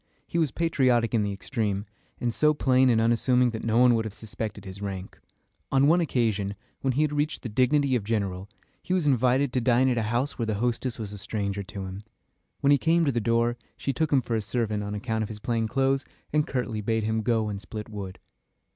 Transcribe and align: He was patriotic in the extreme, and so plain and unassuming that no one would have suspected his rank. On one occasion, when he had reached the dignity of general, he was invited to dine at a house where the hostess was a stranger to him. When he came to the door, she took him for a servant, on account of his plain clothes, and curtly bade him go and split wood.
He 0.25 0.39
was 0.39 0.49
patriotic 0.49 1.13
in 1.13 1.21
the 1.21 1.31
extreme, 1.31 1.85
and 2.19 2.33
so 2.33 2.55
plain 2.55 2.89
and 2.89 2.99
unassuming 2.99 3.51
that 3.51 3.63
no 3.63 3.77
one 3.77 3.93
would 3.93 4.03
have 4.03 4.15
suspected 4.15 4.65
his 4.65 4.81
rank. 4.81 5.19
On 5.71 5.85
one 5.85 6.01
occasion, 6.01 6.55
when 6.81 6.93
he 6.93 7.03
had 7.03 7.13
reached 7.13 7.43
the 7.43 7.49
dignity 7.49 7.95
of 7.95 8.03
general, 8.03 8.49
he 8.81 8.95
was 8.95 9.05
invited 9.05 9.53
to 9.53 9.61
dine 9.61 9.89
at 9.89 9.99
a 9.99 10.09
house 10.09 10.39
where 10.39 10.47
the 10.47 10.55
hostess 10.55 10.97
was 10.97 11.13
a 11.13 11.19
stranger 11.19 11.61
to 11.61 11.85
him. 11.85 12.01
When 12.61 12.71
he 12.71 12.79
came 12.79 13.05
to 13.05 13.11
the 13.11 13.21
door, 13.21 13.57
she 13.77 13.93
took 13.93 14.11
him 14.11 14.23
for 14.23 14.33
a 14.35 14.41
servant, 14.41 14.81
on 14.81 14.95
account 14.95 15.21
of 15.21 15.29
his 15.29 15.37
plain 15.39 15.67
clothes, 15.67 16.03
and 16.33 16.47
curtly 16.47 16.81
bade 16.81 17.03
him 17.03 17.21
go 17.21 17.47
and 17.47 17.61
split 17.61 17.87
wood. 17.87 18.17